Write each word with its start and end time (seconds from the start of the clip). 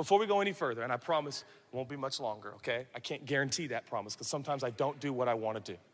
Before 0.00 0.18
we 0.18 0.26
go 0.26 0.40
any 0.40 0.52
further, 0.52 0.82
and 0.82 0.90
I 0.90 0.96
promise 0.96 1.44
it 1.70 1.76
won't 1.76 1.90
be 1.90 1.96
much 1.96 2.20
longer, 2.20 2.54
okay? 2.54 2.86
I 2.94 3.00
can't 3.00 3.26
guarantee 3.26 3.66
that 3.66 3.84
promise 3.86 4.14
because 4.14 4.28
sometimes 4.28 4.64
I 4.64 4.70
don't 4.70 4.98
do 4.98 5.12
what 5.12 5.28
I 5.28 5.34
want 5.34 5.62
to 5.62 5.72
do. 5.72 5.78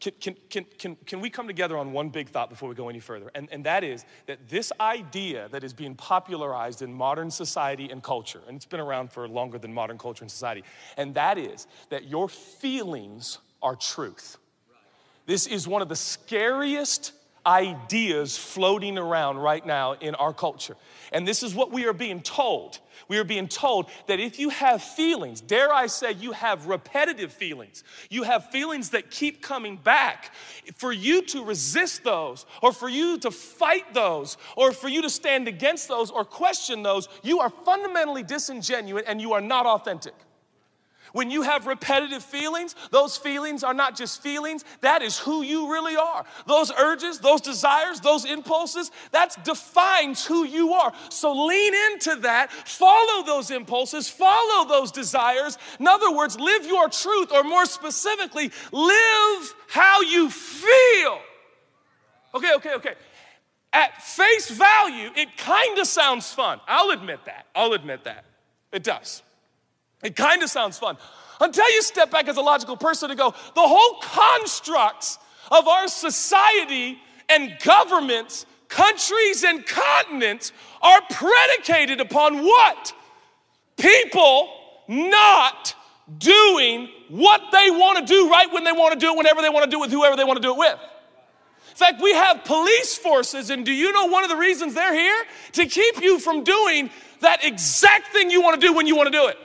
Can, 0.00 0.12
can, 0.20 0.36
can, 0.50 0.66
can, 0.78 0.96
can 1.06 1.20
we 1.20 1.30
come 1.30 1.46
together 1.46 1.78
on 1.78 1.92
one 1.92 2.08
big 2.08 2.28
thought 2.28 2.50
before 2.50 2.68
we 2.68 2.74
go 2.74 2.88
any 2.88 2.98
further? 2.98 3.30
And, 3.36 3.48
and 3.52 3.64
that 3.66 3.84
is 3.84 4.04
that 4.26 4.48
this 4.48 4.72
idea 4.80 5.48
that 5.52 5.62
is 5.62 5.72
being 5.72 5.94
popularized 5.94 6.82
in 6.82 6.92
modern 6.92 7.30
society 7.30 7.88
and 7.88 8.02
culture, 8.02 8.40
and 8.48 8.56
it's 8.56 8.66
been 8.66 8.80
around 8.80 9.12
for 9.12 9.28
longer 9.28 9.58
than 9.58 9.72
modern 9.72 9.98
culture 9.98 10.24
and 10.24 10.30
society, 10.30 10.64
and 10.96 11.14
that 11.14 11.38
is 11.38 11.68
that 11.90 12.08
your 12.08 12.28
feelings 12.28 13.38
are 13.62 13.76
truth. 13.76 14.38
This 15.26 15.46
is 15.46 15.68
one 15.68 15.82
of 15.82 15.88
the 15.88 15.94
scariest 15.94 17.12
ideas 17.46 18.36
floating 18.36 18.98
around 18.98 19.38
right 19.38 19.64
now 19.64 19.92
in 19.92 20.14
our 20.14 20.32
culture. 20.32 20.76
And 21.12 21.26
this 21.26 21.42
is 21.42 21.54
what 21.54 21.72
we 21.72 21.86
are 21.86 21.92
being 21.92 22.20
told. 22.20 22.78
We 23.08 23.18
are 23.18 23.24
being 23.24 23.48
told 23.48 23.90
that 24.06 24.20
if 24.20 24.38
you 24.38 24.48
have 24.50 24.82
feelings, 24.82 25.40
dare 25.40 25.72
I 25.72 25.86
say, 25.86 26.12
you 26.12 26.32
have 26.32 26.66
repetitive 26.66 27.32
feelings, 27.32 27.84
you 28.10 28.22
have 28.22 28.50
feelings 28.50 28.90
that 28.90 29.10
keep 29.10 29.42
coming 29.42 29.76
back, 29.76 30.32
for 30.76 30.92
you 30.92 31.22
to 31.22 31.44
resist 31.44 32.04
those, 32.04 32.46
or 32.62 32.72
for 32.72 32.88
you 32.88 33.18
to 33.18 33.30
fight 33.30 33.92
those, 33.92 34.36
or 34.56 34.72
for 34.72 34.88
you 34.88 35.02
to 35.02 35.10
stand 35.10 35.48
against 35.48 35.88
those 35.88 36.10
or 36.10 36.24
question 36.24 36.82
those, 36.82 37.08
you 37.22 37.40
are 37.40 37.50
fundamentally 37.50 38.22
disingenuous 38.22 39.04
and 39.06 39.20
you 39.20 39.32
are 39.32 39.40
not 39.40 39.66
authentic. 39.66 40.14
When 41.12 41.30
you 41.30 41.42
have 41.42 41.66
repetitive 41.66 42.22
feelings, 42.22 42.74
those 42.90 43.16
feelings 43.16 43.62
are 43.62 43.74
not 43.74 43.96
just 43.96 44.22
feelings, 44.22 44.64
that 44.80 45.02
is 45.02 45.18
who 45.18 45.42
you 45.42 45.70
really 45.70 45.96
are. 45.96 46.24
Those 46.46 46.72
urges, 46.72 47.18
those 47.18 47.40
desires, 47.40 48.00
those 48.00 48.24
impulses, 48.24 48.90
that 49.10 49.44
defines 49.44 50.24
who 50.24 50.44
you 50.44 50.72
are. 50.72 50.92
So 51.10 51.32
lean 51.32 51.74
into 51.92 52.16
that, 52.22 52.50
follow 52.52 53.24
those 53.24 53.50
impulses, 53.50 54.08
follow 54.08 54.68
those 54.68 54.90
desires. 54.90 55.58
In 55.78 55.86
other 55.86 56.10
words, 56.10 56.38
live 56.38 56.66
your 56.66 56.88
truth, 56.88 57.30
or 57.32 57.42
more 57.42 57.66
specifically, 57.66 58.50
live 58.72 59.54
how 59.68 60.00
you 60.00 60.30
feel. 60.30 61.18
Okay, 62.34 62.54
okay, 62.54 62.74
okay. 62.74 62.94
At 63.72 64.02
face 64.02 64.50
value, 64.50 65.10
it 65.16 65.36
kind 65.36 65.78
of 65.78 65.86
sounds 65.86 66.30
fun. 66.32 66.60
I'll 66.66 66.90
admit 66.90 67.24
that. 67.24 67.46
I'll 67.54 67.72
admit 67.72 68.04
that. 68.04 68.24
It 68.70 68.82
does. 68.82 69.22
It 70.02 70.16
kind 70.16 70.42
of 70.42 70.50
sounds 70.50 70.78
fun. 70.78 70.96
Until 71.40 71.70
you 71.72 71.82
step 71.82 72.10
back 72.10 72.28
as 72.28 72.36
a 72.36 72.40
logical 72.40 72.76
person 72.76 73.10
and 73.10 73.18
go, 73.18 73.30
the 73.54 73.60
whole 73.60 74.00
constructs 74.00 75.18
of 75.50 75.66
our 75.66 75.88
society 75.88 76.98
and 77.28 77.56
governments, 77.64 78.46
countries 78.68 79.44
and 79.44 79.66
continents 79.66 80.52
are 80.80 81.00
predicated 81.10 82.00
upon 82.00 82.44
what? 82.44 82.92
People 83.76 84.50
not 84.88 85.74
doing 86.18 86.88
what 87.08 87.40
they 87.52 87.70
want 87.70 87.98
to 87.98 88.12
do 88.12 88.28
right 88.30 88.52
when 88.52 88.64
they 88.64 88.72
want 88.72 88.92
to 88.92 88.98
do 88.98 89.12
it, 89.12 89.16
whenever 89.16 89.42
they 89.42 89.48
want 89.48 89.64
to 89.64 89.70
do 89.70 89.78
it 89.78 89.80
with 89.80 89.90
whoever 89.90 90.16
they 90.16 90.24
want 90.24 90.36
to 90.36 90.42
do 90.42 90.52
it 90.52 90.58
with. 90.58 90.78
In 91.70 91.76
fact, 91.76 92.02
we 92.02 92.12
have 92.12 92.44
police 92.44 92.96
forces, 92.96 93.50
and 93.50 93.64
do 93.64 93.72
you 93.72 93.92
know 93.92 94.06
one 94.06 94.24
of 94.24 94.30
the 94.30 94.36
reasons 94.36 94.74
they're 94.74 94.94
here? 94.94 95.24
To 95.52 95.66
keep 95.66 96.02
you 96.02 96.18
from 96.18 96.44
doing 96.44 96.90
that 97.20 97.44
exact 97.44 98.08
thing 98.08 98.30
you 98.30 98.42
want 98.42 98.60
to 98.60 98.66
do 98.66 98.74
when 98.74 98.86
you 98.86 98.94
want 98.94 99.10
to 99.10 99.18
do 99.18 99.26
it. 99.28 99.38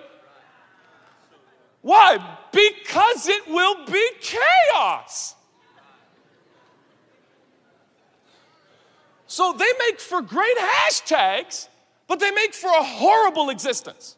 Why? 1.87 2.17
Because 2.51 3.29
it 3.29 3.47
will 3.47 3.85
be 3.85 4.09
chaos. 4.19 5.35
So 9.25 9.53
they 9.53 9.71
make 9.87 10.01
for 10.01 10.21
great 10.21 10.57
hashtags, 10.57 11.69
but 12.05 12.19
they 12.19 12.29
make 12.31 12.53
for 12.53 12.67
a 12.67 12.83
horrible 12.83 13.49
existence. 13.49 14.17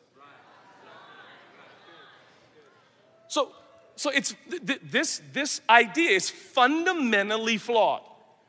So, 3.27 3.51
so 3.95 4.09
it's 4.09 4.33
th- 4.49 4.81
this, 4.83 5.21
this 5.31 5.61
idea 5.69 6.09
is 6.09 6.27
fundamentally 6.27 7.59
flawed. 7.59 8.01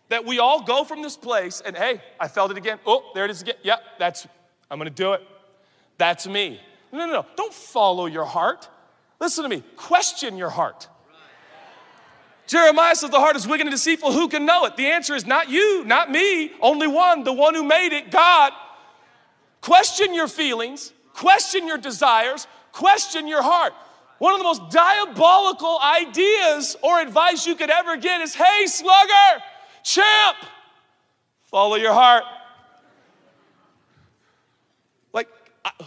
That 0.08 0.24
we 0.24 0.38
all 0.38 0.62
go 0.62 0.82
from 0.82 1.02
this 1.02 1.18
place 1.18 1.60
and 1.60 1.76
hey, 1.76 2.00
I 2.18 2.26
felt 2.26 2.52
it 2.52 2.56
again. 2.56 2.78
Oh, 2.86 3.10
there 3.14 3.26
it 3.26 3.30
is 3.30 3.42
again. 3.42 3.56
Yeah, 3.62 3.76
that's 3.98 4.26
I'm 4.70 4.78
gonna 4.78 4.88
do 4.88 5.12
it. 5.12 5.20
That's 5.98 6.26
me. 6.26 6.58
No, 6.90 7.00
no, 7.00 7.12
no. 7.12 7.26
Don't 7.36 7.52
follow 7.52 8.06
your 8.06 8.24
heart. 8.24 8.66
Listen 9.20 9.44
to 9.44 9.50
me. 9.50 9.62
Question 9.76 10.36
your 10.36 10.50
heart. 10.50 10.88
Jeremiah 12.46 12.96
says 12.96 13.10
the 13.10 13.20
heart 13.20 13.36
is 13.36 13.46
wicked 13.46 13.66
and 13.66 13.70
deceitful. 13.70 14.12
Who 14.12 14.26
can 14.26 14.44
know 14.44 14.64
it? 14.64 14.76
The 14.76 14.86
answer 14.86 15.14
is 15.14 15.24
not 15.24 15.48
you, 15.48 15.84
not 15.84 16.10
me, 16.10 16.50
only 16.60 16.88
one, 16.88 17.22
the 17.22 17.32
one 17.32 17.54
who 17.54 17.62
made 17.62 17.96
it, 17.96 18.10
God. 18.10 18.52
Question 19.60 20.14
your 20.14 20.26
feelings, 20.26 20.92
question 21.12 21.68
your 21.68 21.78
desires, 21.78 22.48
question 22.72 23.28
your 23.28 23.42
heart. 23.42 23.72
One 24.18 24.32
of 24.32 24.38
the 24.38 24.44
most 24.44 24.68
diabolical 24.70 25.78
ideas 25.80 26.76
or 26.82 27.00
advice 27.00 27.46
you 27.46 27.54
could 27.54 27.70
ever 27.70 27.96
get 27.96 28.20
is 28.20 28.34
hey, 28.34 28.66
slugger, 28.66 29.44
champ, 29.84 30.36
follow 31.44 31.76
your 31.76 31.92
heart. 31.92 32.24
Like, 35.12 35.28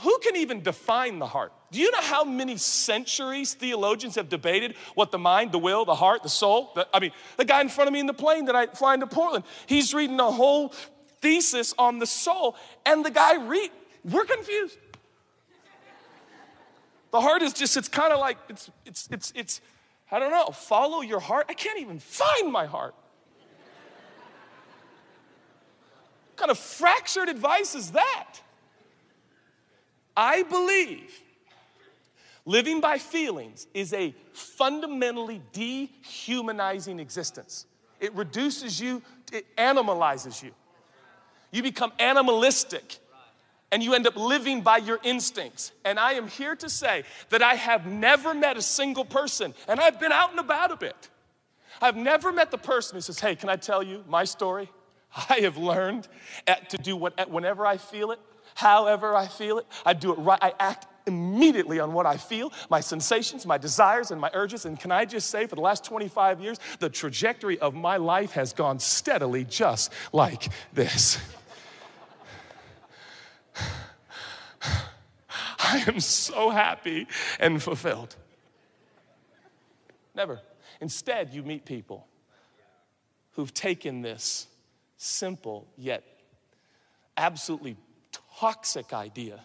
who 0.04 0.18
can 0.20 0.36
even 0.36 0.62
define 0.62 1.20
the 1.20 1.28
heart? 1.28 1.54
Do 1.72 1.80
you 1.80 1.90
know 1.92 2.02
how 2.02 2.26
many 2.26 2.58
centuries 2.58 3.54
theologians 3.54 4.16
have 4.16 4.28
debated 4.28 4.76
what 4.96 5.12
the 5.12 5.18
mind, 5.18 5.54
the 5.54 5.58
will, 5.58 5.86
the 5.86 5.96
heart, 5.96 6.24
the 6.24 6.30
soul? 6.30 6.72
The, 6.76 6.86
I 6.94 7.00
mean, 7.00 7.12
the 7.38 7.46
guy 7.46 7.62
in 7.62 7.70
front 7.70 7.88
of 7.88 7.94
me 7.94 8.02
in 8.02 8.06
the 8.06 8.14
plane 8.14 8.46
that 8.46 8.56
I 8.56 8.68
fly 8.68 8.96
into 8.96 9.08
Portland, 9.08 9.46
he's 9.66 9.94
reading 9.94 10.20
a 10.20 10.30
whole 10.30 10.74
thesis 11.22 11.74
on 11.80 12.00
the 12.00 12.06
soul, 12.06 12.58
and 12.86 13.06
the 13.06 13.12
guy 13.12 13.36
read, 13.46 13.72
we're 14.04 14.26
confused. 14.26 14.78
The 17.12 17.22
heart 17.22 17.42
is 17.42 17.54
just, 17.54 17.78
it's 17.78 17.88
kind 17.88 18.12
of 18.12 18.20
like, 18.20 18.38
it's, 18.50 18.70
it's, 18.86 19.08
it's, 19.10 19.34
it's, 19.36 19.62
I 20.12 20.20
don't 20.20 20.32
know, 20.32 20.48
follow 20.48 21.00
your 21.00 21.22
heart. 21.22 21.46
I 21.48 21.54
can't 21.54 21.80
even 21.80 22.00
find 22.00 22.52
my 22.52 22.66
heart. 22.66 22.94
what 26.28 26.36
kind 26.36 26.52
of 26.52 26.58
fractured 26.58 27.30
advice 27.30 27.74
is 27.74 27.92
that? 27.92 28.42
I 30.16 30.44
believe 30.44 31.22
living 32.46 32.82
by 32.82 32.98
feelings 32.98 33.68
is 33.74 33.94
a 33.94 34.14
fundamentally 34.34 35.42
dehumanizing 35.54 37.00
existence. 37.00 37.66
It 38.00 38.14
reduces 38.16 38.80
you, 38.80 39.02
it 39.32 39.46
animalizes 39.56 40.44
you. 40.44 40.52
You 41.52 41.64
become 41.64 41.94
animalistic 42.00 42.98
and 43.72 43.82
you 43.82 43.96
end 43.96 44.06
up 44.06 44.16
living 44.16 44.62
by 44.62 44.78
your 44.78 45.00
instincts. 45.04 45.72
And 45.84 46.00
I 46.00 46.14
am 46.14 46.28
here 46.28 46.56
to 46.58 46.70
say 46.70 47.04
that 47.30 47.42
I 47.42 47.56
have 47.56 47.88
never 47.88 48.36
met 48.36 48.56
a 48.56 48.62
single 48.62 49.04
person, 49.04 49.56
and 49.68 49.80
I've 49.80 50.00
been 50.00 50.12
out 50.12 50.30
and 50.30 50.40
about 50.40 50.72
a 50.72 50.76
bit. 50.76 51.10
I've 51.82 51.96
never 51.96 52.32
met 52.32 52.52
the 52.52 52.58
person 52.60 52.96
who 52.98 53.02
says, 53.02 53.20
Hey, 53.20 53.36
can 53.36 53.50
I 53.50 53.56
tell 53.56 53.82
you 53.82 54.04
my 54.08 54.26
story? 54.26 54.70
I 55.30 55.40
have 55.40 55.58
learned 55.58 56.08
to 56.70 56.78
do 56.78 56.96
what, 56.96 57.30
whenever 57.32 57.66
I 57.66 57.78
feel 57.78 58.12
it, 58.12 58.20
however 58.56 59.16
I 59.16 59.28
feel 59.28 59.60
it. 59.60 59.68
I 59.86 59.94
do 59.94 60.12
it 60.14 60.16
right. 60.16 60.40
I 60.42 60.54
act 60.60 60.88
immediately 61.06 61.80
on 61.80 61.94
what 61.94 62.06
I 62.06 62.18
feel, 62.18 62.52
my 62.70 62.80
sensations, 62.80 63.46
my 63.46 63.58
desires, 63.58 64.12
and 64.12 64.22
my 64.22 64.30
urges. 64.34 64.66
And 64.66 64.80
can 64.80 64.92
I 64.92 65.06
just 65.06 65.30
say, 65.30 65.48
for 65.48 65.56
the 65.56 65.62
last 65.62 65.84
25 65.84 66.42
years, 66.42 66.60
the 66.80 66.90
trajectory 66.90 67.60
of 67.60 67.74
my 67.74 67.98
life 67.98 68.32
has 68.32 68.54
gone 68.54 68.80
steadily 68.80 69.44
just 69.44 69.92
like 70.12 70.50
this. 70.72 71.18
I 75.60 75.84
am 75.88 76.00
so 76.00 76.50
happy 76.50 77.08
and 77.40 77.62
fulfilled. 77.62 78.16
Never. 80.16 80.40
Instead, 80.80 81.34
you 81.34 81.44
meet 81.44 81.66
people 81.66 82.08
who've 83.32 83.54
taken 83.54 84.02
this 84.02 84.48
simple 84.98 85.68
yet 85.78 86.04
absolutely 87.18 87.76
toxic 88.40 88.94
idea. 88.94 89.40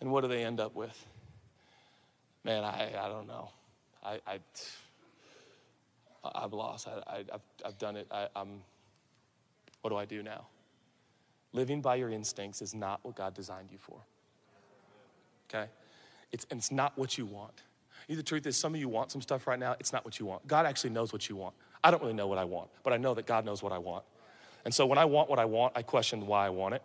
And 0.00 0.10
what 0.10 0.22
do 0.22 0.28
they 0.28 0.44
end 0.44 0.60
up 0.60 0.74
with? 0.74 1.06
Man, 2.44 2.62
I, 2.62 2.92
I 2.98 3.08
don't 3.08 3.26
know. 3.26 3.50
I, 4.04 4.20
I, 4.26 4.38
I've 6.34 6.52
lost. 6.52 6.88
I, 6.88 7.24
have 7.32 7.40
I've 7.64 7.78
done 7.78 7.96
it. 7.96 8.06
I, 8.10 8.28
I'm, 8.36 8.60
what 9.80 9.90
do 9.90 9.96
I 9.96 10.04
do 10.04 10.22
now? 10.22 10.46
Living 11.52 11.80
by 11.80 11.96
your 11.96 12.10
instincts 12.10 12.60
is 12.60 12.74
not 12.74 13.00
what 13.02 13.14
God 13.14 13.34
designed 13.34 13.68
you 13.70 13.78
for. 13.78 13.98
Okay? 15.48 15.70
It's, 16.32 16.46
and 16.50 16.58
it's 16.58 16.72
not 16.72 16.98
what 16.98 17.16
you 17.16 17.26
want. 17.26 17.62
You 18.08 18.16
the 18.16 18.22
truth 18.22 18.46
is, 18.46 18.56
some 18.56 18.74
of 18.74 18.80
you 18.80 18.88
want 18.88 19.10
some 19.10 19.22
stuff 19.22 19.46
right 19.46 19.58
now. 19.58 19.76
It's 19.80 19.92
not 19.92 20.04
what 20.04 20.18
you 20.18 20.26
want. 20.26 20.46
God 20.46 20.66
actually 20.66 20.90
knows 20.90 21.12
what 21.12 21.28
you 21.28 21.36
want. 21.36 21.54
I 21.82 21.90
don't 21.90 22.02
really 22.02 22.14
know 22.14 22.26
what 22.26 22.38
I 22.38 22.44
want, 22.44 22.68
but 22.82 22.92
I 22.92 22.96
know 22.96 23.14
that 23.14 23.26
God 23.26 23.44
knows 23.44 23.62
what 23.62 23.72
I 23.72 23.78
want. 23.78 24.04
And 24.64 24.74
so 24.74 24.84
when 24.84 24.98
I 24.98 25.04
want 25.04 25.30
what 25.30 25.38
I 25.38 25.44
want, 25.44 25.74
I 25.76 25.82
question 25.82 26.26
why 26.26 26.46
I 26.46 26.50
want 26.50 26.74
it. 26.74 26.82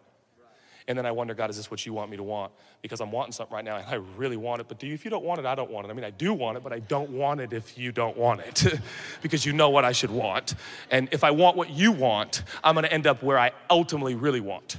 And 0.90 0.98
then 0.98 1.06
I 1.06 1.12
wonder, 1.12 1.36
God, 1.36 1.52
is 1.52 1.56
this 1.56 1.70
what 1.70 1.86
you 1.86 1.94
want 1.94 2.10
me 2.10 2.18
to 2.18 2.24
want? 2.24 2.52
Because 2.82 3.00
I'm 3.00 3.12
wanting 3.12 3.32
something 3.32 3.54
right 3.54 3.64
now 3.64 3.78
and 3.78 3.86
I 3.86 4.02
really 4.18 4.38
want 4.38 4.60
it. 4.60 4.68
But 4.68 4.80
do 4.80 4.88
you, 4.88 4.96
if 4.96 5.06
you 5.06 5.12
don't 5.12 5.24
want 5.24 5.40
it, 5.40 5.46
I 5.46 5.54
don't 5.54 5.70
want 5.70 5.86
it. 5.86 5.92
I 5.92 5.94
mean, 5.94 6.04
I 6.04 6.10
do 6.10 6.34
want 6.34 6.58
it, 6.58 6.64
but 6.64 6.74
I 6.74 6.80
don't 6.80 7.12
want 7.12 7.42
it 7.42 7.54
if 7.54 7.78
you 7.78 7.92
don't 7.92 8.18
want 8.18 8.42
it 8.42 8.80
because 9.22 9.46
you 9.46 9.54
know 9.54 9.70
what 9.70 9.86
I 9.86 9.92
should 9.92 10.10
want. 10.10 10.56
And 10.90 11.08
if 11.12 11.24
I 11.24 11.30
want 11.30 11.56
what 11.56 11.70
you 11.70 11.92
want, 11.92 12.42
I'm 12.64 12.74
going 12.74 12.86
to 12.86 12.92
end 12.92 13.06
up 13.06 13.22
where 13.22 13.38
I 13.38 13.52
ultimately 13.70 14.16
really 14.16 14.42
want. 14.42 14.78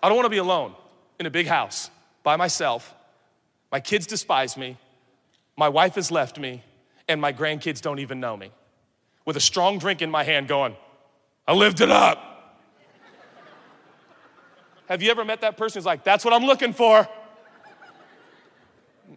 I 0.00 0.08
don't 0.08 0.16
want 0.16 0.26
to 0.26 0.30
be 0.30 0.36
alone 0.36 0.76
in 1.18 1.26
a 1.26 1.30
big 1.30 1.48
house 1.48 1.90
by 2.22 2.36
myself. 2.36 2.94
My 3.72 3.80
kids 3.80 4.06
despise 4.06 4.56
me. 4.56 4.76
My 5.56 5.68
wife 5.68 5.96
has 5.96 6.12
left 6.12 6.38
me. 6.38 6.62
And 7.08 7.20
my 7.20 7.32
grandkids 7.32 7.80
don't 7.80 7.98
even 7.98 8.20
know 8.20 8.36
me. 8.36 8.52
With 9.24 9.36
a 9.36 9.40
strong 9.40 9.78
drink 9.78 10.00
in 10.00 10.12
my 10.12 10.22
hand, 10.22 10.46
going, 10.46 10.76
I 11.48 11.54
lived 11.54 11.80
it 11.80 11.90
up. 11.90 12.35
Have 14.88 15.02
you 15.02 15.10
ever 15.10 15.24
met 15.24 15.40
that 15.40 15.56
person 15.56 15.80
who's 15.80 15.86
like, 15.86 16.04
that's 16.04 16.24
what 16.24 16.32
I'm 16.32 16.44
looking 16.44 16.72
for? 16.72 17.08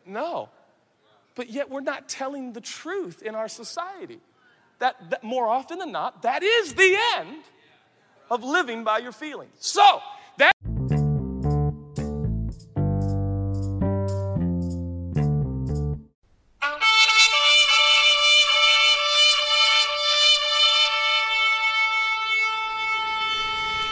No. 0.05 0.49
But 1.35 1.49
yet 1.49 1.69
we're 1.69 1.81
not 1.81 2.09
telling 2.09 2.53
the 2.53 2.61
truth 2.61 3.21
in 3.21 3.35
our 3.35 3.47
society. 3.47 4.19
That, 4.79 4.95
that 5.09 5.23
more 5.23 5.47
often 5.47 5.79
than 5.79 5.91
not, 5.91 6.23
that 6.23 6.41
is 6.41 6.73
the 6.73 6.97
end 7.17 7.43
of 8.31 8.43
living 8.43 8.83
by 8.83 8.99
your 8.99 9.11
feelings. 9.11 9.53
So, 9.59 10.01
that 10.37 10.53